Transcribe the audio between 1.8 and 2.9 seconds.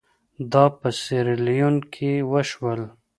کې وشول.